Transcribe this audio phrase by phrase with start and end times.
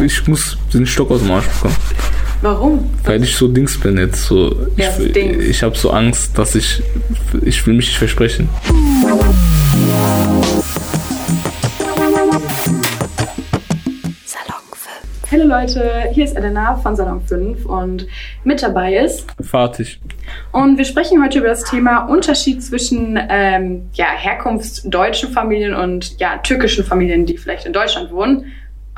[0.00, 1.76] ich muss den Stock aus dem Arsch bekommen.
[2.40, 2.90] Warum?
[3.04, 4.24] Weil ich so Dings bin jetzt.
[4.26, 5.44] So, Ja, ich Dings.
[5.44, 6.82] ich habe so Angst, dass ich.
[7.42, 8.48] Ich will mich nicht versprechen.
[14.24, 15.32] Salon 5.
[15.32, 18.06] Hallo Leute, hier ist Elena von Salon 5 und
[18.44, 19.26] mit dabei ist.
[19.40, 20.00] Fertig.
[20.52, 26.38] Und wir sprechen heute über das Thema Unterschied zwischen ähm, ja, herkunftsdeutschen Familien und ja,
[26.38, 28.46] türkischen Familien, die vielleicht in Deutschland wohnen.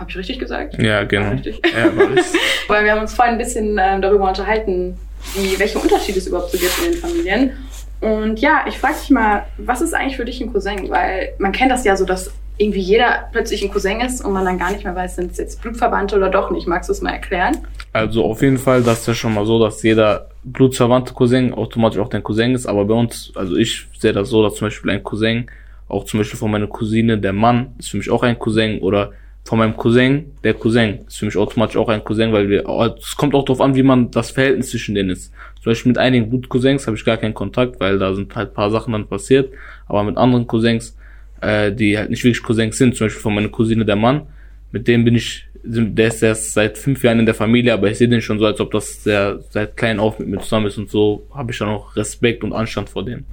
[0.01, 0.83] Habe ich richtig gesagt?
[0.83, 1.31] Ja, genau.
[1.33, 1.61] Richtig.
[1.67, 1.93] Ja.
[2.69, 4.97] Weil wir haben uns vorhin ein bisschen ähm, darüber unterhalten,
[5.35, 7.53] wie, welche Unterschiede es überhaupt so gibt in den Familien.
[8.01, 10.89] Und ja, ich frage dich mal, was ist eigentlich für dich ein Cousin?
[10.89, 14.47] Weil man kennt das ja so, dass irgendwie jeder plötzlich ein Cousin ist und man
[14.47, 16.67] dann gar nicht mehr weiß, sind es jetzt Blutverwandte oder doch nicht.
[16.67, 17.59] Magst du es mal erklären?
[17.93, 21.99] Also auf jeden Fall, das ist ja schon mal so, dass jeder blutsverwandte Cousin automatisch
[21.99, 22.65] auch dein Cousin ist.
[22.65, 25.51] Aber bei uns, also ich sehe das so, dass zum Beispiel ein Cousin,
[25.89, 28.79] auch zum Beispiel von meiner Cousine, der Mann, ist für mich auch ein Cousin.
[28.81, 29.13] Oder
[29.51, 32.65] von meinem Cousin, der Cousin, ist für mich automatisch auch ein Cousin, weil wir,
[32.97, 35.33] es kommt auch darauf an, wie man das Verhältnis zwischen denen ist.
[35.61, 38.55] Zum Beispiel mit einigen Blutcousins habe ich gar keinen Kontakt, weil da sind halt ein
[38.55, 39.53] paar Sachen dann passiert.
[39.89, 40.97] Aber mit anderen Cousins,
[41.41, 44.23] äh, die halt nicht wirklich Cousins sind, zum Beispiel von meiner Cousine der Mann,
[44.71, 47.99] mit dem bin ich, der ist erst seit fünf Jahren in der Familie, aber ich
[47.99, 50.79] sehe den schon so, als ob das der seit klein auf mit mir zusammen ist
[50.79, 53.25] und so habe ich dann auch Respekt und Anstand vor dem.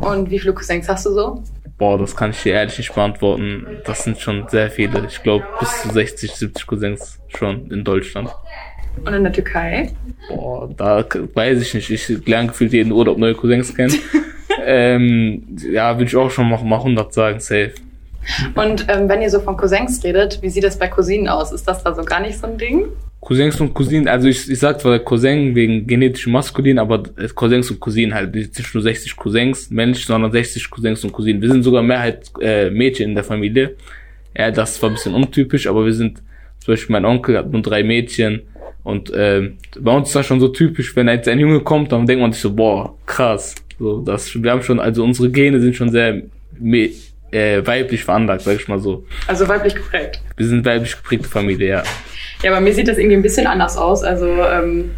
[0.00, 1.44] Und wie viele Cousins hast du so?
[1.80, 3.66] Boah, das kann ich dir ehrlich nicht beantworten.
[3.86, 5.06] Das sind schon sehr viele.
[5.06, 8.28] Ich glaube bis zu 60, 70 Cousins schon in Deutschland.
[9.02, 9.90] Und in der Türkei?
[10.28, 11.90] Boah, da weiß ich nicht.
[11.90, 13.94] Ich lerne gefühlt jeden Urlaub neue Cousins kennen.
[14.66, 17.72] ähm, ja, würde ich auch schon mal, mal 100 sagen, safe.
[18.54, 21.50] Und ähm, wenn ihr so von Cousins redet, wie sieht das bei Cousinen aus?
[21.50, 22.88] Ist das da so gar nicht so ein Ding?
[23.20, 27.70] Cousins und Cousinen, also ich, ich sag zwar Cousin wegen genetisch maskulin, aber äh, Cousins
[27.70, 31.42] und Cousinen halt, die sind nicht nur 60 Cousins männlich, sondern 60 Cousins und Cousinen.
[31.42, 33.76] Wir sind sogar Mehrheit äh, Mädchen in der Familie.
[34.36, 36.22] Ja, das war ein bisschen untypisch, aber wir sind,
[36.60, 38.42] zum Beispiel mein Onkel hat nur drei Mädchen
[38.82, 42.06] und ähm, bei uns ist das schon so typisch, wenn jetzt ein Junge kommt, dann
[42.06, 43.54] denkt man sich so, boah, krass.
[43.78, 46.22] So, das, wir haben schon, also unsere Gene sind schon sehr
[47.32, 49.04] äh, weiblich veranlagt, sag ich mal so.
[49.26, 50.20] Also weiblich geprägt.
[50.36, 51.82] Wir sind weiblich geprägte Familie, ja.
[52.42, 54.02] Ja, bei mir sieht das irgendwie ein bisschen anders aus.
[54.02, 54.92] Also ähm,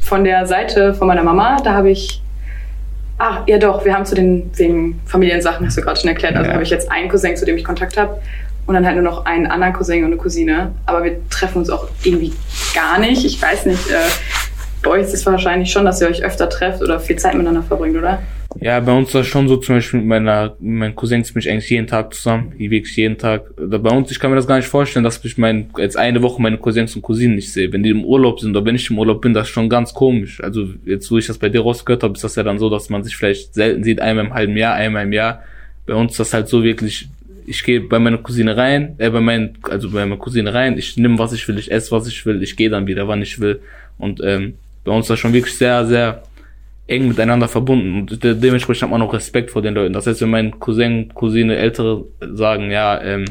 [0.00, 2.20] von der Seite von meiner Mama, da habe ich.
[3.18, 6.34] Ah, ja doch, wir haben zu den wegen Familiensachen, hast du gerade schon erklärt.
[6.34, 6.54] Also Ja.
[6.54, 8.20] habe ich jetzt einen Cousin, zu dem ich Kontakt habe.
[8.66, 10.72] Und dann halt nur noch einen anderen Cousin und eine Cousine.
[10.86, 12.32] Aber wir treffen uns auch irgendwie
[12.74, 13.24] gar nicht.
[13.24, 13.94] Ich weiß nicht, äh,
[14.82, 17.62] bei euch ist es wahrscheinlich schon, dass ihr euch öfter trefft oder viel Zeit miteinander
[17.62, 18.22] verbringt, oder?
[18.60, 21.70] Ja, bei uns das schon so, zum Beispiel mit meiner, meinen Cousins bin ich eigentlich
[21.70, 23.50] jeden Tag zusammen, wirklich jeden Tag.
[23.56, 26.40] Bei uns, ich kann mir das gar nicht vorstellen, dass ich mein, jetzt eine Woche
[26.40, 27.72] meine Cousins und Cousinen nicht sehe.
[27.72, 29.92] Wenn die im Urlaub sind oder wenn ich im Urlaub bin, das ist schon ganz
[29.92, 30.40] komisch.
[30.40, 32.90] Also jetzt, wo ich das bei dir rausgehört habe, ist das ja dann so, dass
[32.90, 35.42] man sich vielleicht selten sieht, einmal im halben Jahr, einmal im Jahr.
[35.86, 37.08] Bei uns ist das halt so wirklich,
[37.46, 40.96] ich gehe bei meiner Cousine rein, äh, bei meinen, also bei meiner Cousine rein, ich
[40.96, 43.40] nehme was ich will, ich esse was ich will, ich gehe dann wieder, wann ich
[43.40, 43.60] will.
[43.98, 44.54] Und ähm,
[44.84, 46.22] bei uns ist das schon wirklich sehr, sehr
[46.86, 49.94] eng miteinander verbunden und de dementsprechend hat man auch Respekt vor den Leuten.
[49.94, 53.24] Das heißt, wenn mein Cousin, Cousine, Ältere sagen, ja, ähm,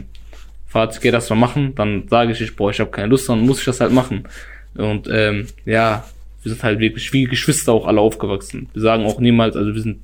[0.66, 3.42] Vater, geh das mal machen, dann sage ich, ich boah, ich habe keine Lust, dann
[3.42, 4.24] muss ich das halt machen.
[4.76, 6.04] Und ähm, ja,
[6.42, 8.70] wir sind halt wirklich wie Geschwister auch alle aufgewachsen.
[8.74, 10.00] Wir sagen auch niemals, also wir sind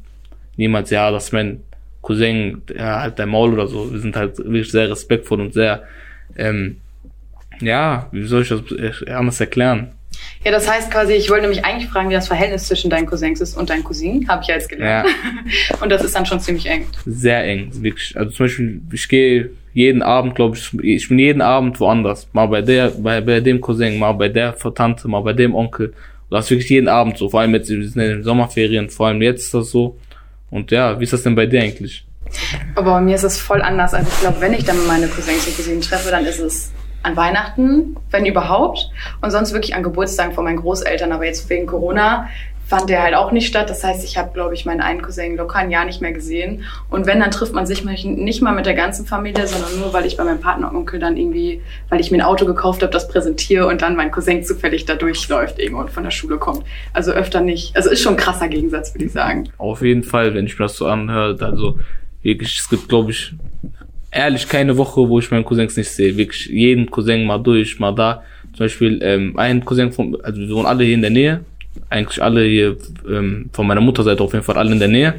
[0.56, 1.62] niemals, ja, das ist mein
[2.02, 3.92] Cousin, ja, halt dein Maul oder so.
[3.92, 5.84] Wir sind halt wirklich sehr respektvoll und sehr,
[6.38, 6.78] ähm,
[7.62, 9.90] ja, wie soll ich das äh, anders erklären?
[10.46, 13.42] Ja, das heißt quasi, ich wollte nämlich eigentlich fragen, wie das Verhältnis zwischen deinen Cousins
[13.42, 14.28] ist und deinen Cousinen.
[14.30, 15.10] Habe ich ja jetzt gelernt.
[15.82, 16.86] Und das ist dann schon ziemlich eng.
[17.06, 18.16] sehr eng, wirklich.
[18.18, 22.28] Also zum Beispiel, ich gehe jeden Abend, glaube ich, ich bin jeden Abend woanders.
[22.32, 25.94] Mal bei der, bei, bei dem Cousin, mal bei der Tante, mal bei dem Onkel.
[26.30, 27.30] Das ist wirklich jeden Abend so.
[27.30, 29.98] Vor allem jetzt, wir sind in den Sommerferien, vor allem jetzt ist das so.
[30.50, 32.06] Und ja, wie ist das denn bei dir eigentlich?
[32.76, 33.94] Aber bei mir ist es voll anders.
[33.94, 36.72] Also ich glaube, wenn ich dann meine Cousins und Cousinen treffe, dann ist es
[37.04, 38.90] an Weihnachten, wenn überhaupt.
[39.22, 41.12] Und sonst wirklich an Geburtstagen von meinen Großeltern.
[41.12, 42.28] Aber jetzt wegen Corona
[42.70, 43.70] fand der halt auch nicht statt.
[43.70, 46.66] Das heißt, ich habe, glaube ich, meinen einen Cousin locker ein Jahr nicht mehr gesehen.
[46.92, 50.06] Und wenn, dann trifft man sich nicht mal mit der ganzen Familie, sondern nur, weil
[50.06, 53.66] ich bei meinem Partneronkel dann irgendwie, weil ich mir ein Auto gekauft habe, das präsentiere
[53.66, 56.64] und dann mein Cousin zufällig da durchläuft irgendwo und von der Schule kommt.
[56.94, 57.76] Also öfter nicht.
[57.76, 59.50] Also ist schon ein krasser Gegensatz, würde ich sagen.
[59.58, 61.80] Auf jeden Fall, wenn ich mir das so anhöre, also
[62.22, 63.34] wirklich, es gibt, glaube ich,
[64.12, 66.18] ehrlich keine Woche, wo ich meinen Cousins nicht sehe.
[66.18, 68.24] Wirklich jeden Cousin mal durch, mal da.
[68.54, 71.42] Zum Beispiel ähm, ein Cousin von, also wir wohnen alle hier in der Nähe.
[71.90, 72.78] Eigentlich alle hier
[73.08, 75.16] ähm, von meiner Mutterseite auf jeden Fall alle in der Nähe.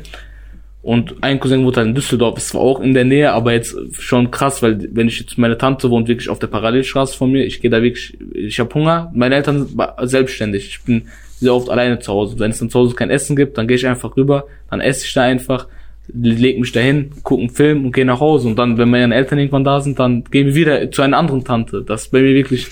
[0.83, 3.77] Und ein Cousin wohnt halt in Düsseldorf, ist zwar auch in der Nähe, aber jetzt
[3.93, 7.45] schon krass, weil wenn ich jetzt meine Tante wohnt wirklich auf der Parallelstraße von mir,
[7.45, 11.09] ich gehe da wirklich, ich habe Hunger, meine Eltern sind selbstständig, ich bin
[11.39, 12.39] sehr oft alleine zu Hause.
[12.39, 15.05] Wenn es dann zu Hause kein Essen gibt, dann gehe ich einfach rüber, dann esse
[15.05, 15.67] ich da einfach,
[16.09, 18.49] leg mich dahin, gucke einen Film und gehe nach Hause.
[18.49, 21.45] Und dann, wenn meine Eltern irgendwann da sind, dann gehen wir wieder zu einer anderen
[21.45, 21.83] Tante.
[21.83, 22.69] Das ist bei mir wirklich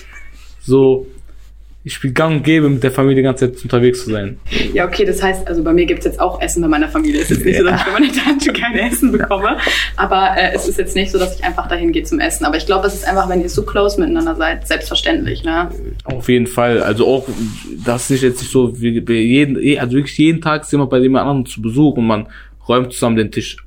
[0.59, 1.07] so,
[1.85, 4.37] ich bin gang und gäbe, mit der Familie die ganze Zeit unterwegs zu sein.
[4.73, 7.21] Ja, okay, das heißt, also bei mir gibt's jetzt auch Essen bei meiner Familie.
[7.21, 9.57] Es ist nicht so, dass ich bei meiner Tante kein Essen bekomme.
[9.95, 12.45] Aber äh, es ist jetzt nicht so, dass ich einfach dahin gehe zum Essen.
[12.45, 15.69] Aber ich glaube, es ist einfach, wenn ihr so close miteinander seid, selbstverständlich, ne?
[16.03, 16.83] Auf jeden Fall.
[16.83, 17.27] Also auch,
[17.85, 20.87] das ist jetzt nicht so, wie wie jeden, eh, also wirklich jeden Tag sind wir
[20.87, 22.27] bei dem anderen zu Besuch und man
[22.69, 23.57] räumt zusammen den Tisch,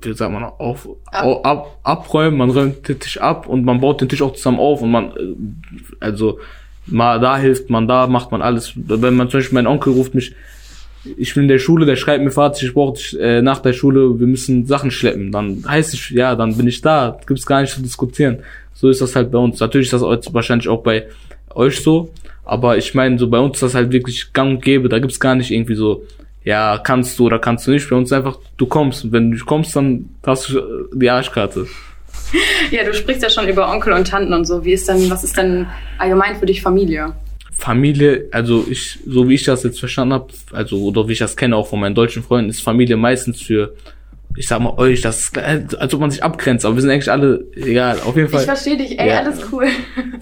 [0.00, 1.40] wie sagt man, auf, Ab.
[1.44, 4.80] ab, abräumen, man räumt den Tisch ab und man baut den Tisch auch zusammen auf
[4.80, 5.34] und man, äh,
[6.00, 6.38] also,
[6.86, 8.72] mal da hilft man, da macht man alles.
[8.76, 10.34] Wenn man zum Beispiel, mein Onkel ruft mich,
[11.16, 13.72] ich bin in der Schule, der schreibt mir, Vater, ich brauche dich äh, nach der
[13.72, 15.30] Schule, wir müssen Sachen schleppen.
[15.30, 18.38] Dann heißt es, ja, dann bin ich da, gibt's gar nicht zu diskutieren.
[18.74, 19.60] So ist das halt bei uns.
[19.60, 21.06] Natürlich ist das wahrscheinlich auch bei
[21.54, 22.10] euch so,
[22.44, 25.20] aber ich meine, so bei uns ist das halt wirklich gang und gäbe, da gibt's
[25.20, 26.04] gar nicht irgendwie so,
[26.46, 27.90] ja, kannst du oder kannst du nicht.
[27.90, 30.62] Bei uns einfach, du kommst und wenn du nicht kommst, dann hast du äh,
[30.94, 31.66] die Arschkarte.
[32.72, 34.64] Ja, du sprichst ja schon über Onkel und Tanten und so.
[34.64, 35.66] Wie ist denn, was ist denn
[35.98, 37.12] allgemein für dich Familie?
[37.52, 41.36] Familie, also ich, so wie ich das jetzt verstanden habe, also oder wie ich das
[41.36, 43.74] kenne auch von meinen deutschen Freunden, ist Familie meistens für,
[44.36, 47.10] ich sag mal euch, das ist, als ob man sich abgrenzt, aber wir sind eigentlich
[47.12, 48.44] alle, egal, auf jeden Ich Fall.
[48.44, 49.18] verstehe dich, ey, Ja.
[49.20, 49.66] alles cool.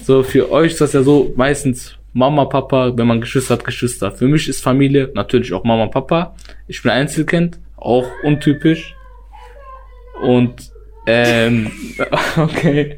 [0.05, 4.13] So für euch ist das ja so meistens Mama, Papa, wenn man Geschwister hat, Geschwister.
[4.13, 6.35] Für mich ist Familie natürlich auch Mama, Papa.
[6.69, 8.95] Ich bin Einzelkind, auch untypisch.
[10.23, 10.55] Und
[11.07, 11.71] ähm,
[12.37, 12.97] okay.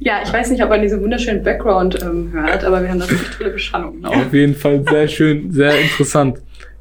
[0.00, 3.08] Ja, ich weiß nicht, ob man diesen wunderschönen Background ähm, hört, aber wir haben da
[3.08, 3.98] wirklich tolle Beschallung.
[4.00, 4.08] hier.
[4.08, 6.38] Auf jeden Fall sehr schön, sehr interessant.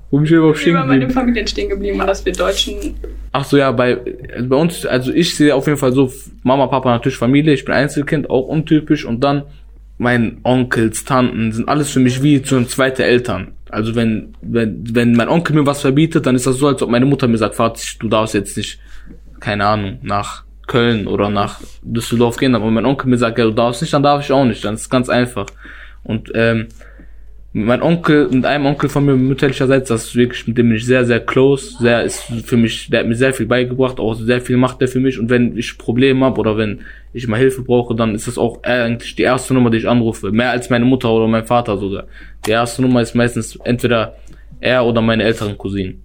[0.09, 1.19] Wo bin ich überhaupt Ich stehen bin bei meinen geblieben?
[1.19, 2.95] Familien stehen geblieben und dass wir Deutschen
[3.31, 3.97] Ach so, ja, bei,
[4.33, 6.11] also bei uns, also ich sehe auf jeden Fall so,
[6.43, 9.43] Mama, Papa natürlich Familie, ich bin Einzelkind, auch untypisch und dann
[9.97, 13.53] mein Onkels, Tanten sind alles für mich wie so zweite Eltern.
[13.69, 16.89] Also wenn, wenn, wenn mein Onkel mir was verbietet, dann ist das so, als ob
[16.89, 18.79] meine Mutter mir sagt, Vater, du darfst jetzt nicht,
[19.39, 23.45] keine Ahnung, nach Köln oder nach Düsseldorf gehen, aber wenn mein Onkel mir sagt, ja,
[23.45, 25.47] du darfst nicht, dann darf ich auch nicht, dann ist es ganz einfach.
[26.03, 26.67] Und ähm,
[27.57, 30.85] mein Onkel, mit einem Onkel von mir mütterlicherseits, das ist wirklich, mit dem bin ich
[30.85, 31.77] sehr, sehr close.
[31.79, 34.89] Sehr ist für mich, der hat mir sehr viel beigebracht, auch sehr viel macht er
[34.89, 35.17] für mich.
[35.17, 36.81] Und wenn ich Probleme habe oder wenn
[37.13, 40.33] ich mal Hilfe brauche, dann ist das auch eigentlich die erste Nummer, die ich anrufe.
[40.33, 42.07] Mehr als meine Mutter oder mein Vater sogar.
[42.45, 44.17] Die erste Nummer ist meistens entweder
[44.59, 46.03] er oder meine älteren Cousinen.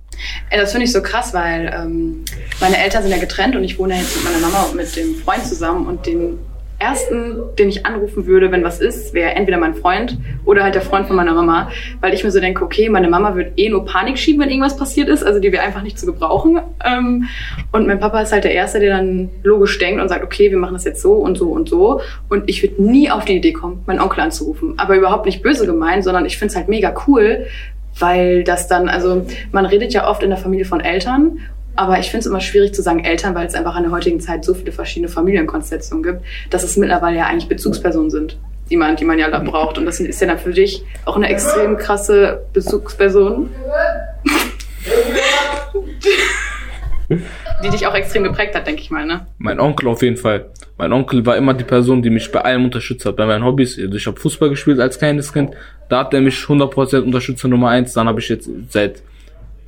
[0.50, 2.24] Ey, das finde ich so krass, weil ähm,
[2.60, 4.94] meine Eltern sind ja getrennt und ich wohne ja jetzt mit meiner Mama und mit
[4.94, 6.38] dem Freund zusammen und den
[6.80, 10.82] ersten, den ich anrufen würde, wenn was ist, wäre entweder mein Freund oder halt der
[10.82, 13.84] Freund von meiner Mama, weil ich mir so denke, okay, meine Mama wird eh nur
[13.84, 16.58] Panik schieben, wenn irgendwas passiert ist, also die wäre einfach nicht zu gebrauchen.
[16.84, 17.28] Ähm,
[17.70, 20.58] und mein Papa ist halt der Erste, der dann logisch denkt und sagt, okay, wir
[20.58, 22.00] machen das jetzt so und so und so.
[22.28, 24.74] Und ich würde nie auf die Idee kommen, meinen Onkel anzurufen.
[24.78, 27.46] Aber überhaupt nicht böse gemeint, sondern ich finde es halt mega cool,
[27.98, 31.38] weil das dann, also man redet ja oft in der Familie von Eltern,
[31.76, 34.20] aber ich finde es immer schwierig zu sagen Eltern, weil es einfach in der heutigen
[34.20, 38.38] Zeit so viele verschiedene Familienkonstellationen gibt, dass es mittlerweile ja eigentlich Bezugspersonen sind,
[38.70, 39.78] die man, die man ja da braucht.
[39.78, 43.48] Und das ist ja dann für dich auch eine extrem krasse Bezugsperson.
[47.62, 49.26] die dich auch extrem geprägt hat, denke ich mal, ne?
[49.38, 50.46] Mein Onkel auf jeden Fall.
[50.78, 53.16] Mein Onkel war immer die Person, die mich bei allem unterstützt hat.
[53.16, 55.54] Bei meinen Hobbys, also ich habe Fußball gespielt als kleines Kind,
[55.88, 57.92] da hat er mich 100% unterstützt Nummer eins.
[57.92, 59.02] Dann habe ich jetzt seit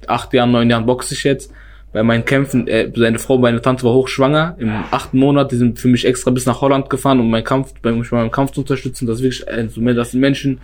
[0.06, 1.52] acht Jahren, neun Jahren boxe ich jetzt.
[1.92, 5.52] Bei meinen Kämpfen, äh, seine Frau, meine Tante war hochschwanger im achten Monat.
[5.52, 8.16] Die sind für mich extra bis nach Holland gefahren, um meinen Kampf, bei mich bei
[8.16, 9.06] meinem Kampf zu unterstützen.
[9.06, 10.60] Das ist wirklich, also, das sind Menschen,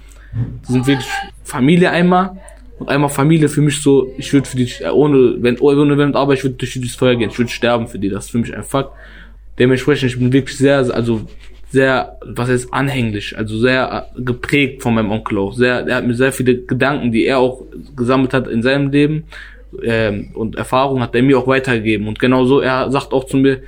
[0.67, 1.09] die sind wirklich
[1.45, 2.39] Familie einmal
[2.79, 6.15] und einmal Familie für mich so, ich würde für die, äh, ohne, wenn, ohne Wenn
[6.15, 8.31] Aber, ich würde durch die durchs Feuer gehen, ich würde sterben für die, das ist
[8.31, 8.93] für mich ein Fakt.
[9.59, 11.27] Dementsprechend, ich bin wirklich sehr, also,
[11.71, 15.53] sehr, was heißt anhänglich, also sehr äh, geprägt von meinem Onkel auch.
[15.53, 17.65] Sehr, er hat mir sehr viele Gedanken, die er auch
[17.95, 19.25] gesammelt hat in seinem Leben
[19.83, 22.09] ähm, und Erfahrungen hat er mir auch weitergegeben.
[22.09, 23.63] Und genauso, er sagt auch zu mir,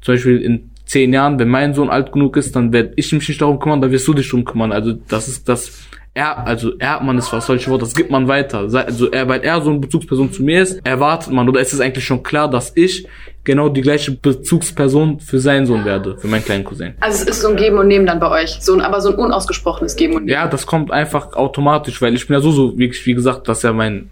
[0.00, 3.28] zum Beispiel in zehn Jahren, wenn mein Sohn alt genug ist, dann werde ich mich
[3.28, 4.72] nicht darum kümmern, dann wirst du dich darum kümmern.
[4.72, 8.28] Also das ist das, er, also erbt man ist was solche Wort, das gibt man
[8.28, 8.60] weiter.
[8.60, 11.80] Also er, weil er so eine Bezugsperson zu mir ist, erwartet man oder ist es
[11.80, 13.06] eigentlich schon klar, dass ich
[13.42, 16.94] genau die gleiche Bezugsperson für seinen Sohn werde, für meinen kleinen Cousin.
[17.00, 19.10] Also es ist so ein Geben und Nehmen dann bei euch, so ein, aber so
[19.10, 20.34] ein unausgesprochenes Geben und Nehmen.
[20.34, 23.58] Ja, das kommt einfach automatisch, weil ich bin ja so, so, wirklich, wie gesagt, das
[23.58, 24.10] ist ja mein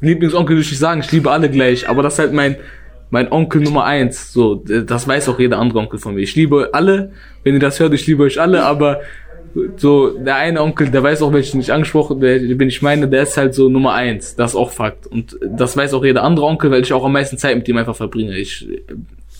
[0.00, 2.56] Lieblingsonkel, würde ich nicht sagen, ich liebe alle gleich, aber das ist halt mein,
[3.10, 6.22] mein Onkel Nummer eins, so, äh, das weiß auch jeder andere Onkel von mir.
[6.22, 7.12] Ich liebe alle,
[7.44, 9.00] wenn ihr das hört, ich liebe euch alle, aber
[9.76, 13.22] so, der eine Onkel, der weiß auch, welchen ich angesprochen, der, den ich meine, der
[13.22, 15.06] ist halt so Nummer eins, das ist auch Fakt.
[15.06, 17.78] Und das weiß auch jeder andere Onkel, weil ich auch am meisten Zeit mit ihm
[17.78, 18.36] einfach verbringe.
[18.36, 18.80] Ich, äh,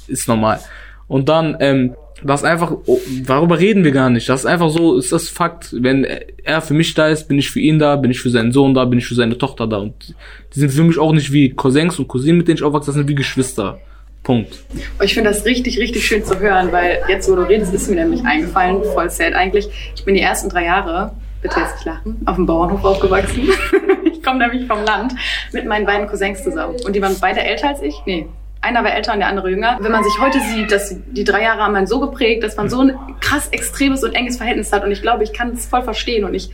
[0.08, 0.60] ist normal.
[1.08, 4.28] Und dann, ähm, das ist einfach, oh, darüber reden wir gar nicht.
[4.28, 5.68] Das ist einfach so, ist das Fakt.
[5.73, 6.06] Wenn
[6.44, 8.73] er für mich da ist, bin ich für ihn da, bin ich für seinen Sohn
[8.73, 9.78] da, bin ich für seine Tochter da.
[9.78, 10.14] Und
[10.54, 12.94] die sind für mich auch nicht wie Cousins und Cousinen, mit denen ich aufwachse, das
[12.94, 13.78] sind wie Geschwister.
[14.23, 14.58] Punkt.
[15.02, 17.96] Ich finde das richtig, richtig schön zu hören, weil jetzt, wo du redest, ist mir
[17.96, 19.68] nämlich eingefallen, voll sad eigentlich.
[19.94, 23.49] Ich bin die ersten drei Jahre, bitte jetzt nicht lachen, auf dem Bauernhof aufgewachsen.
[24.04, 25.12] ich komme nämlich vom Land
[25.52, 26.75] mit meinen beiden Cousins zusammen.
[26.85, 27.94] Und die waren beide älter als ich.
[28.04, 28.26] Nee,
[28.66, 29.78] einer war älter und der andere jünger.
[29.80, 32.68] Wenn man sich heute sieht, dass die drei Jahre haben man so geprägt, dass man
[32.68, 34.85] so ein krass extremes und enges Verhältnis hat.
[34.85, 36.25] Und ich glaube, ich kann es voll verstehen.
[36.25, 36.50] Und ich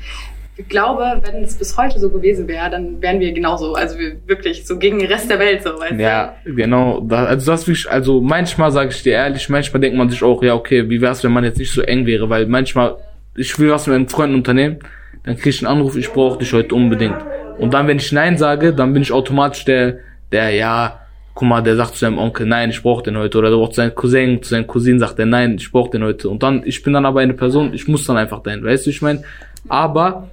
[0.69, 3.75] glaube, wenn es bis heute so gewesen wäre, dann wären wir genauso.
[3.75, 5.71] Also wir wirklich so gegen den Rest der Welt so.
[5.71, 6.55] Weißt ja, du?
[6.55, 7.07] genau.
[7.09, 10.55] Also das wirklich, also manchmal sage ich dir ehrlich, manchmal denkt man sich auch, ja
[10.55, 12.97] okay, wie wär's, wenn man jetzt nicht so eng wäre, weil manchmal
[13.35, 14.81] ich will was mit einem Freund unternehmen,
[15.25, 17.17] dann krieg ich einen Anruf, ich brauche dich heute unbedingt.
[17.59, 19.99] Und dann, wenn ich Nein sage, dann bin ich automatisch der,
[20.33, 21.02] der ja,
[21.35, 23.39] guck mal, der sagt zu seinem Onkel, nein, ich brauche den heute.
[23.39, 26.29] Oder der braucht seinen Cousin, zu seinem Cousin sagt er, nein, ich brauche den heute.
[26.29, 28.91] Und dann, ich bin dann aber eine Person, ich muss dann einfach dahin, weißt du,
[28.91, 29.23] ich meine.
[29.69, 30.31] Aber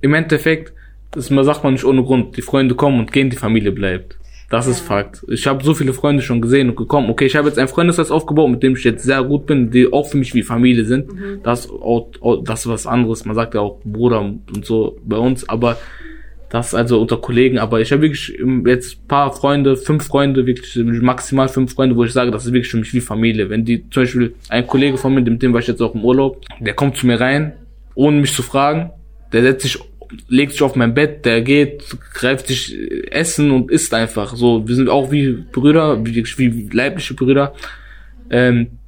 [0.00, 0.72] im Endeffekt,
[1.12, 2.36] das sagt man nicht ohne Grund.
[2.36, 4.16] Die Freunde kommen und gehen, die Familie bleibt.
[4.50, 5.24] Das ist Fakt.
[5.28, 7.08] Ich habe so viele Freunde schon gesehen und gekommen.
[7.08, 9.92] Okay, ich habe jetzt einen Freundeskreis aufgebaut, mit dem ich jetzt sehr gut bin, die
[9.92, 11.12] auch für mich wie Familie sind.
[11.12, 11.40] Mhm.
[11.44, 11.68] Das,
[12.42, 13.24] das ist was anderes.
[13.24, 15.76] Man sagt ja auch Bruder und so bei uns, aber
[16.50, 17.58] das also unter Kollegen.
[17.58, 22.12] Aber ich habe wirklich jetzt paar Freunde, fünf Freunde, wirklich maximal fünf Freunde, wo ich
[22.12, 23.48] sage, das ist wirklich für mich wie Familie.
[23.48, 26.04] Wenn die zum Beispiel ein Kollege von mir, mit dem war ich jetzt auch im
[26.04, 27.52] Urlaub, der kommt zu mir rein,
[27.94, 28.90] ohne mich zu fragen,
[29.32, 29.78] der setzt sich
[30.26, 32.76] legt sich auf mein Bett, der geht, greift sich
[33.12, 34.34] Essen und isst einfach.
[34.34, 37.54] So, wir sind auch wie Brüder, wie, wie leibliche Brüder.
[38.28, 38.78] Ähm,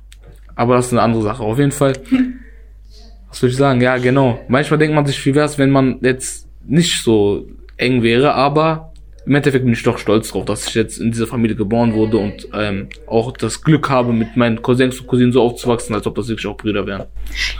[0.57, 1.45] aber das ist eine andere Sache.
[1.45, 1.93] Auf jeden Fall.
[3.29, 3.81] Was soll ich sagen?
[3.81, 4.41] Ja, genau.
[4.49, 8.93] Manchmal denkt man sich, wie wär's, wenn man jetzt nicht so eng wäre, aber
[9.25, 12.17] im Endeffekt bin ich doch stolz drauf, dass ich jetzt in dieser Familie geboren wurde
[12.17, 16.17] und ähm, auch das Glück habe, mit meinen Cousins und Cousinen so aufzuwachsen, als ob
[16.17, 17.05] das wirklich auch Brüder wären.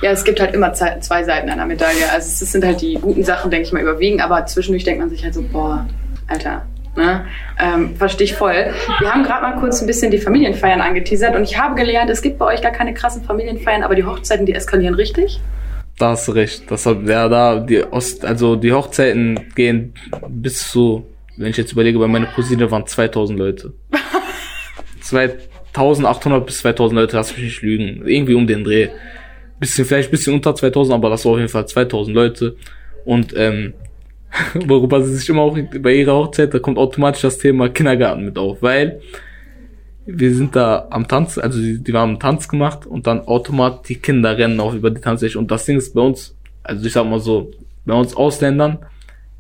[0.01, 2.11] Ja, es gibt halt immer zwei Seiten einer Medaille.
[2.13, 5.11] Also es sind halt die guten Sachen, denke ich mal, überwiegen, aber zwischendurch denkt man
[5.11, 5.87] sich halt so, boah,
[6.27, 7.25] Alter, Ne?
[7.59, 8.67] Ähm, verstehe ich voll.
[9.01, 12.21] Wir haben gerade mal kurz ein bisschen die Familienfeiern angeteasert und ich habe gelernt, es
[12.21, 15.41] gibt bei euch gar keine krassen Familienfeiern, aber die Hochzeiten, die eskalieren richtig.
[15.99, 16.71] Da hast du recht.
[16.71, 19.95] Das hat, ja, da, die Ost, also die Hochzeiten gehen
[20.29, 21.07] bis zu
[21.37, 23.73] wenn ich jetzt überlege, bei meiner Cousine waren 2000 Leute.
[25.01, 28.07] 2800 bis 2000 Leute, lass mich nicht lügen.
[28.07, 28.89] Irgendwie um den Dreh.
[29.59, 32.57] Bisschen, vielleicht bisschen unter 2000, aber das war auf jeden Fall 2000 Leute.
[33.05, 33.75] Und, ähm,
[34.67, 38.39] worüber sie sich immer auch bei ihrer Hochzeit, da kommt automatisch das Thema Kindergarten mit
[38.39, 39.01] auf, weil
[40.07, 43.89] wir sind da am Tanz, also die, die waren am Tanz gemacht und dann automatisch
[43.89, 46.93] die Kinder rennen auch über die Tanzfläche und das Ding ist bei uns, also ich
[46.93, 47.51] sag mal so,
[47.85, 48.79] bei uns Ausländern,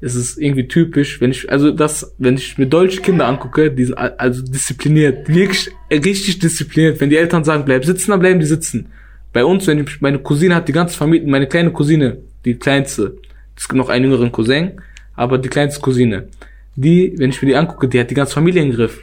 [0.02, 3.84] ist es irgendwie typisch, wenn ich, also das, wenn ich mir deutsche Kinder angucke, die
[3.84, 7.00] sind also diszipliniert, wirklich richtig diszipliniert.
[7.00, 8.88] Wenn die Eltern sagen, bleib sitzen, dann bleiben die sitzen.
[9.32, 13.16] Bei uns, wenn ich, meine Cousine hat die ganze Familie, meine kleine Cousine, die kleinste,
[13.56, 14.72] es gibt noch einen jüngeren Cousin,
[15.14, 16.26] aber die kleinste Cousine,
[16.74, 19.00] die, wenn ich mir die angucke, die hat die ganze Familie im Griff.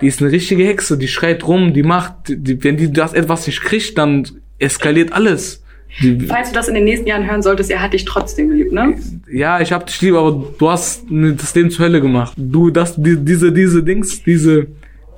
[0.00, 3.46] Die ist eine richtige Hexe, die schreit rum, die macht, die, wenn die das etwas
[3.46, 4.26] nicht kriegt, dann
[4.58, 5.62] eskaliert alles.
[6.02, 8.72] Die, Falls du das in den nächsten Jahren hören solltest, er hat dich trotzdem lieb,
[8.72, 8.96] ne?
[9.30, 12.32] Ja, ich hab dich lieb, aber du hast das Leben zur Hölle gemacht.
[12.36, 14.68] Du, das, die, diese, diese Dings, diese,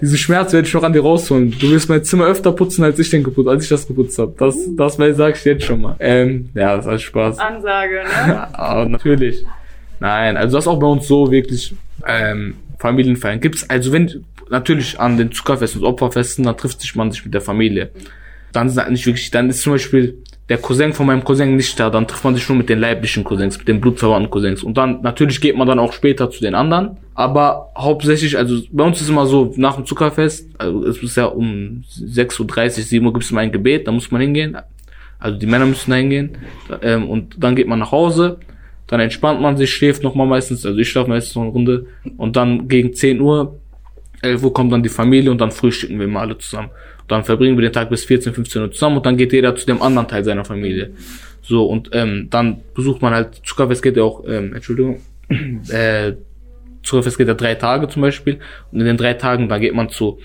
[0.01, 1.55] diese Schmerz werde ich noch an dir rausholen.
[1.61, 4.35] Du wirst mein Zimmer öfter putzen, als ich den geputzt, als ich das geputzt habe.
[4.39, 5.95] Das, das sag ich jetzt schon mal.
[6.01, 7.39] Ähm, ja, das hat Spaß.
[7.39, 8.49] Ansage, ne?
[8.59, 9.45] aber natürlich.
[10.01, 11.75] Nein, also das ist auch bei uns so wirklich
[12.07, 13.41] ähm, Familienfeiern.
[13.41, 17.35] Gibt's also wenn natürlich an den Zuckerfesten und Opferfesten, dann trifft sich man sich mit
[17.35, 17.91] der Familie.
[18.53, 20.19] Dann ist nicht wirklich, dann ist zum Beispiel
[20.49, 23.25] der Cousin von meinem Cousin nicht da, dann trifft man sich schon mit den leiblichen
[23.25, 24.63] Cousins, mit den blutverwandten Cousins.
[24.63, 26.99] Und dann, natürlich geht man dann auch später zu den anderen.
[27.15, 31.27] Aber hauptsächlich, also bei uns ist immer so, nach dem Zuckerfest, also es ist ja
[31.27, 34.59] um 6.30 Uhr, 7 Uhr gibt es immer ein Gebet, da muss man hingehen.
[35.19, 36.37] Also die Männer müssen da hingehen.
[36.83, 38.39] Ähm, und dann geht man nach Hause,
[38.89, 41.87] dann entspannt man sich, schläft nochmal meistens, also ich schlafe meistens noch eine Runde.
[42.19, 43.59] Und dann gegen 10 Uhr,
[44.23, 46.71] 11 Uhr kommt dann die Familie und dann frühstücken wir immer alle zusammen.
[47.09, 49.67] Dann verbringen wir den Tag bis 14, 15 Uhr zusammen und dann geht jeder zu
[49.67, 50.93] dem anderen Teil seiner Familie.
[51.43, 55.01] So, und ähm, dann besucht man halt, Zuckerfest geht ja auch, ähm, Entschuldigung,
[55.69, 56.13] äh,
[56.83, 58.39] Zuckerfest geht ja drei Tage zum Beispiel.
[58.71, 60.19] Und in den drei Tagen, da geht man zu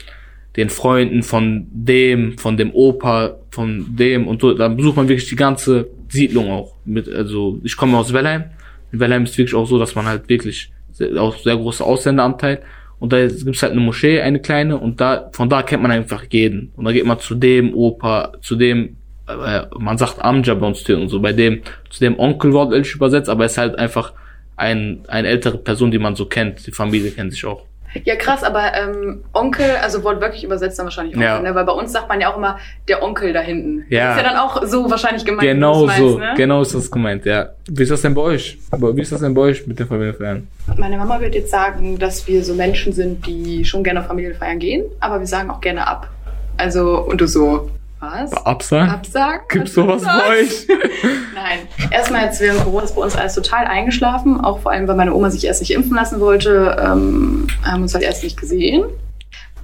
[0.56, 4.54] den Freunden von dem, von dem Opa, von dem und so.
[4.54, 6.74] Dann besucht man wirklich die ganze Siedlung auch.
[6.86, 8.46] Mit, also ich komme aus Wellheim.
[8.92, 10.72] In Wellheim ist wirklich auch so, dass man halt wirklich
[11.18, 12.62] auch sehr großer Ausländeranteil.
[13.00, 16.24] Und da gibt's halt eine Moschee, eine kleine, und da, von da kennt man einfach
[16.30, 16.72] jeden.
[16.76, 20.90] Und da geht man zu dem Opa, zu dem, äh, man sagt Amja bei uns
[20.90, 24.14] und so, bei dem, zu dem Onkel wortwörtlich übersetzt, aber es ist halt einfach
[24.56, 26.66] ein, eine ältere Person, die man so kennt.
[26.66, 27.64] Die Familie kennt sich auch.
[28.04, 31.40] Ja, krass, aber ähm, Onkel, also wortwörtlich übersetzt dann wahrscheinlich Onkel, Ja.
[31.40, 31.56] ne?
[31.56, 33.86] Weil bei uns sagt man ja auch immer der Onkel da hinten.
[33.90, 34.08] Ja.
[34.10, 35.42] Das ist ja dann auch so wahrscheinlich gemeint.
[35.48, 36.34] Genau du's so, meinst, ne?
[36.36, 37.50] genau ist das gemeint, ja.
[37.70, 38.58] Wie ist das denn bei euch?
[38.72, 40.48] Aber Wie ist das denn bei euch mit den Familienfeiern?
[40.78, 44.60] Meine Mama wird jetzt sagen, dass wir so Menschen sind, die schon gerne auf Familienfeiern
[44.60, 46.10] gehen, aber wir sagen auch gerne ab.
[46.58, 48.34] Also, und du so, was?
[48.46, 48.90] Absagen?
[48.90, 49.42] Absagen?
[49.50, 50.68] Gibt's Was sowas bei euch?
[51.36, 51.60] Nein.
[51.92, 55.14] Erstmal jetzt während Corona ist bei uns alles total eingeschlafen, auch vor allem, weil meine
[55.14, 58.84] Oma sich erst nicht impfen lassen wollte, ähm, haben uns halt erst nicht gesehen.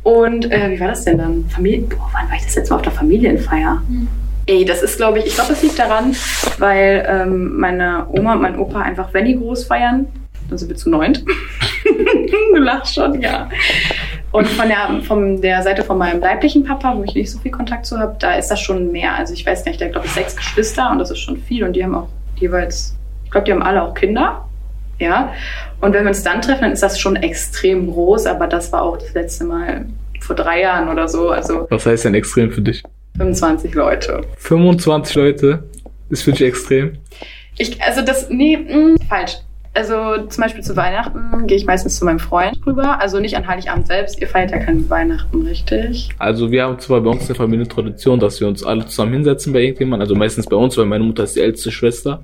[0.04, 1.46] Und äh, wie war das denn dann?
[1.50, 3.82] Familie, boah, wann war ich das letzte Mal auf der Familienfeier?
[4.46, 6.14] Ey, das ist, glaube ich, ich glaube, das liegt daran,
[6.58, 10.08] weil ähm, meine Oma und mein Opa einfach, wenn die groß feiern,
[10.50, 11.24] dann sind wir zu neunt.
[12.54, 13.50] du lachst schon, ja.
[14.34, 17.52] Und von der, von der Seite von meinem leiblichen Papa, wo ich nicht so viel
[17.52, 19.14] Kontakt zu habe, da ist das schon mehr.
[19.14, 21.64] Also ich weiß nicht, der hat, glaube ich, sechs Geschwister und das ist schon viel.
[21.64, 24.44] Und die haben auch jeweils, ich glaube, die haben alle auch Kinder.
[24.98, 25.32] Ja.
[25.82, 28.82] Und wenn wir uns dann treffen, dann ist das schon extrem groß, aber das war
[28.82, 29.86] auch das letzte Mal
[30.20, 31.30] vor drei Jahren oder so.
[31.30, 32.82] Also Was heißt denn extrem für dich?
[33.18, 34.22] 25 Leute.
[34.38, 35.64] 25 Leute
[36.10, 36.98] ist für dich extrem.
[37.60, 39.38] Ich, also das, nee, mh, falsch.
[39.76, 43.02] Also zum Beispiel zu Weihnachten gehe ich meistens zu meinem Freund rüber.
[43.02, 44.22] Also nicht an Heiligabend selbst.
[44.22, 46.10] Ihr feiert ja kein Weihnachten richtig.
[46.20, 49.62] Also wir haben zwar bei uns eine Familientradition, dass wir uns alle zusammen hinsetzen bei
[49.62, 50.02] irgendjemandem.
[50.02, 52.24] Also meistens bei uns, weil meine Mutter ist die älteste Schwester.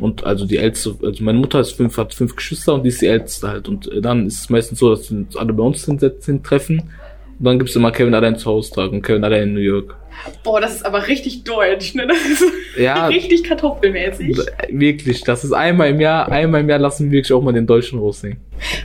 [0.00, 3.02] Und also die älteste, also meine Mutter ist fünf, hat fünf Geschwister und die ist
[3.02, 3.68] die älteste halt.
[3.68, 6.90] Und äh, dann ist es meistens so, dass wir uns alle bei uns hinsetzen, treffen.
[7.38, 9.94] Und dann gibt's immer Kevin allein zu Hause Tag und Kevin allein in New York.
[10.42, 12.06] Boah, das ist aber richtig deutsch, ne?
[12.06, 12.44] Das ist
[12.76, 13.06] Ja.
[13.08, 14.36] richtig kartoffelmäßig.
[14.70, 17.66] Wirklich, das ist einmal im Jahr, einmal im Jahr lassen wir wirklich auch mal den
[17.66, 18.38] Deutschen raussingen.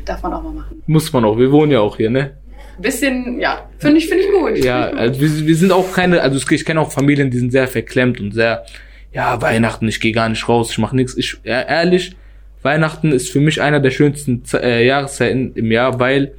[0.05, 0.81] Darf man auch mal machen.
[0.87, 2.37] Muss man auch, wir wohnen ja auch hier, ne?
[2.79, 4.63] Bisschen, ja, finde ich, finde ich gut.
[4.63, 7.37] Ja, Find ich also wir, wir sind auch keine, also ich kenne auch Familien, die
[7.37, 8.65] sind sehr verklemmt und sehr,
[9.11, 11.15] ja, Weihnachten, ich gehe gar nicht raus, ich mache nichts.
[11.15, 12.15] Ich, ehrlich,
[12.63, 16.33] Weihnachten ist für mich einer der schönsten äh, Jahreszeiten im Jahr, weil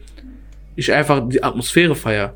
[0.74, 2.34] ich einfach die Atmosphäre feier.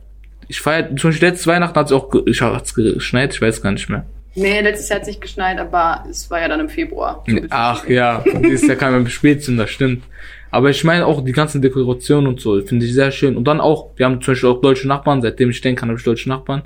[0.48, 3.72] Ich feier, zum Beispiel letztes Weihnachten hat es auch, ich hat's geschneit, ich weiß gar
[3.72, 4.06] nicht mehr.
[4.34, 7.24] Nee, letztes Jahr hat es nicht geschneit, aber es war ja dann im Februar.
[7.26, 7.96] So bisschen Ach spät.
[7.96, 10.04] ja, dieses Jahr kam ja Spätsinn, das stimmt.
[10.50, 13.36] Aber ich meine auch die ganzen Dekorationen und so, finde ich sehr schön.
[13.36, 15.98] Und dann auch, wir haben zum Beispiel auch deutsche Nachbarn, seitdem ich denken kann, habe
[15.98, 16.62] ich deutsche Nachbarn.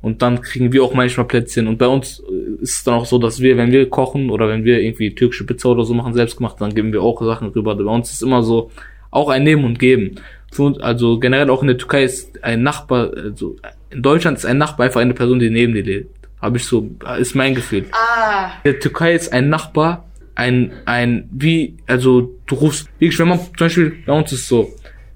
[0.00, 1.66] Und dann kriegen wir auch manchmal Plätzchen.
[1.66, 4.48] Und bei uns äh, ist es dann auch so, dass wir, wenn wir kochen oder
[4.48, 7.48] wenn wir irgendwie türkische Pizza oder so machen, selbst gemacht, dann geben wir auch Sachen
[7.48, 7.74] rüber.
[7.74, 8.70] Bei uns ist immer so,
[9.10, 10.16] auch ein Nehmen und Geben.
[10.52, 13.56] Für uns, also generell auch in der Türkei ist ein Nachbar, also
[13.90, 16.14] in Deutschland ist ein Nachbar einfach eine Person, die neben dir lebt.
[16.40, 17.86] Habe ich so, ist mein Gefühl.
[17.92, 20.04] Ah, In der Türkei ist ein Nachbar,
[20.34, 24.48] ein, ein, wie, also du rufst, wirklich, wenn man, zum Beispiel, bei uns ist es
[24.48, 24.70] so,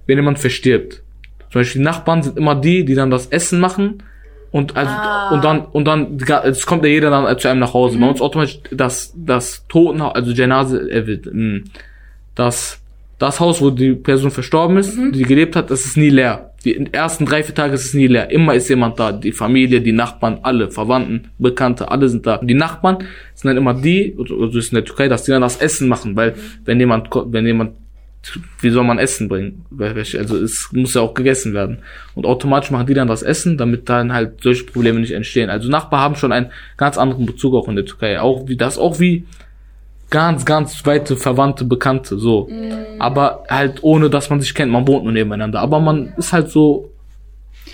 [0.07, 1.03] wenn jemand verstirbt,
[1.51, 4.03] zum Beispiel die Nachbarn sind immer die, die dann das Essen machen
[4.51, 5.31] und also, Ah.
[5.31, 7.99] und dann, und dann, es kommt ja jeder dann zu einem nach Hause.
[7.99, 11.61] Bei uns automatisch, das, das Totenhaus, also Janase, äh, mh,
[12.35, 12.81] das,
[13.21, 16.55] das Haus, wo die Person verstorben ist, die gelebt hat, das ist nie leer.
[16.65, 18.31] Die ersten drei, vier Tage ist es nie leer.
[18.31, 19.13] Immer ist jemand da.
[19.13, 22.39] Die Familie, die Nachbarn, alle, Verwandten, Bekannte, alle sind da.
[22.39, 23.05] Die Nachbarn
[23.35, 26.17] sind dann immer die, also ist in der Türkei, dass die dann das Essen machen,
[26.17, 27.73] weil wenn jemand, wenn jemand,
[28.61, 29.67] wie soll man Essen bringen?
[29.79, 31.81] Also es muss ja auch gegessen werden.
[32.15, 35.51] Und automatisch machen die dann das Essen, damit dann halt solche Probleme nicht entstehen.
[35.51, 38.19] Also Nachbarn haben schon einen ganz anderen Bezug auch in der Türkei.
[38.19, 39.27] Auch wie, das auch wie
[40.11, 42.49] ganz, ganz weite Verwandte, Bekannte, so.
[42.99, 44.71] Aber halt ohne, dass man sich kennt.
[44.71, 45.61] Man wohnt nur nebeneinander.
[45.61, 46.91] Aber man ist halt so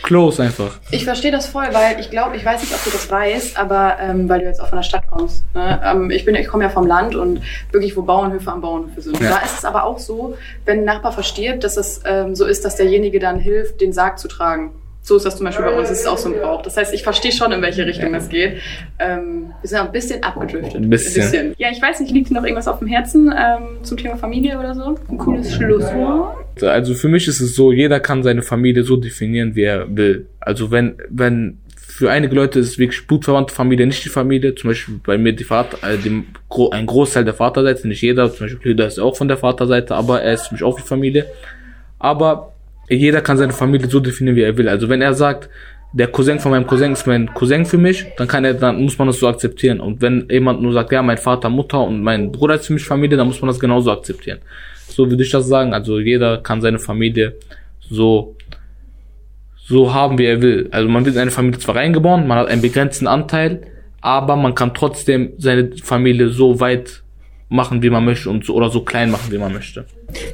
[0.02, 0.78] close einfach.
[0.90, 3.96] Ich verstehe das voll, weil ich glaube, ich weiß nicht, ob du das weißt, aber
[4.00, 5.44] ähm, weil du jetzt auch von der Stadt kommst.
[5.54, 5.80] Ne?
[5.84, 7.40] Ähm, ich bin, ich komme ja vom Land und
[7.72, 9.18] wirklich, wo Bauernhöfe am Bauernhöfe sind.
[9.20, 9.30] Ja.
[9.30, 12.64] Da ist es aber auch so, wenn ein Nachbar verstirbt, dass es ähm, so ist,
[12.64, 14.72] dass derjenige dann hilft, den Sarg zu tragen.
[15.06, 15.88] So ist das zum Beispiel bei uns.
[15.88, 16.62] Das ist auch so ein Brauch.
[16.62, 18.56] Das heißt, ich verstehe schon, in welche Richtung das geht.
[18.98, 20.74] Ähm, wir sind ein bisschen abgedriftet.
[20.74, 21.54] Ein bisschen.
[21.58, 24.58] Ja, ich weiß nicht, liegt dir noch irgendwas auf dem Herzen ähm, zum Thema Familie
[24.58, 24.96] oder so?
[25.08, 26.38] Ein cooles Schlusswort.
[26.60, 30.26] Also für mich ist es so, jeder kann seine Familie so definieren, wie er will.
[30.40, 34.98] Also wenn, wenn für einige Leute ist wirklich blutverwandte Familie nicht die Familie, zum Beispiel
[35.06, 38.70] bei mir die Vater, äh, dem, Gro ein Großteil der Vaterseite, nicht jeder, zum Beispiel
[38.70, 41.26] Lüder ist auch von der Vaterseite, aber er ist für mich auch wie Familie.
[42.00, 42.55] Aber
[42.88, 44.68] jeder kann seine Familie so definieren, wie er will.
[44.68, 45.48] Also wenn er sagt,
[45.92, 48.98] der Cousin von meinem Cousin ist mein Cousin für mich, dann kann er, dann muss
[48.98, 49.80] man das so akzeptieren.
[49.80, 52.84] Und wenn jemand nur sagt, ja, mein Vater, Mutter und mein Bruder ist für mich
[52.84, 54.38] Familie, dann muss man das genauso akzeptieren.
[54.88, 55.72] So würde ich das sagen.
[55.72, 57.36] Also jeder kann seine Familie
[57.80, 58.36] so,
[59.56, 60.68] so haben, wie er will.
[60.70, 63.62] Also man wird in eine Familie zwar reingeboren, man hat einen begrenzten Anteil,
[64.00, 67.02] aber man kann trotzdem seine Familie so weit
[67.48, 69.86] machen, wie man möchte und so, oder so klein machen, wie man möchte.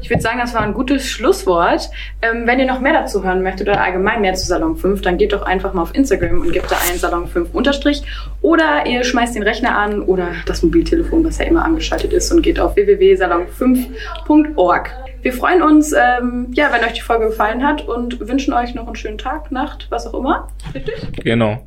[0.02, 1.90] Ich würde sagen, das war ein gutes Schlusswort.
[2.20, 5.18] Ähm, wenn ihr noch mehr dazu hören möchtet oder allgemein mehr zu Salon 5, dann
[5.18, 8.02] geht doch einfach mal auf Instagram und gebt da ein Salon 5 Unterstrich.
[8.40, 12.42] Oder ihr schmeißt den Rechner an oder das Mobiltelefon, was ja immer angeschaltet ist und
[12.42, 14.90] geht auf www.salon5.org.
[15.22, 18.88] Wir freuen uns, ähm, ja, wenn euch die Folge gefallen hat und wünschen euch noch
[18.88, 20.48] einen schönen Tag, Nacht, was auch immer.
[20.74, 20.96] Richtig?
[21.22, 21.64] Genau.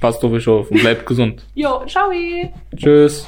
[0.00, 1.46] Passt auf euch auf und bleibt gesund.
[1.54, 2.10] Jo, ciao.
[2.76, 3.26] Tschüss.